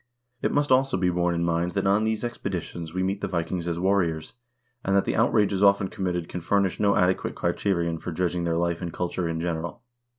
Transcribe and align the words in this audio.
It 0.41 0.51
must 0.51 0.71
also 0.71 0.97
be 0.97 1.11
borne 1.11 1.35
in 1.35 1.43
mind 1.43 1.73
that 1.73 1.85
on 1.85 2.05
these 2.05 2.23
expeditions 2.23 2.91
we 2.91 3.03
meet 3.03 3.21
the 3.21 3.27
Vikings 3.27 3.67
as 3.67 3.77
warriors, 3.77 4.33
and 4.83 4.95
that 4.95 5.05
the 5.05 5.15
outrages 5.15 5.61
often 5.61 5.89
committed 5.89 6.27
can 6.27 6.41
furnish 6.41 6.79
no 6.79 6.95
adequate 6.95 7.35
criterion 7.35 7.99
for 7.99 8.11
judging 8.11 8.43
their 8.43 8.57
life 8.57 8.81
and 8.81 8.91
culture 8.91 9.29
in 9.29 9.39
general. 9.39 9.83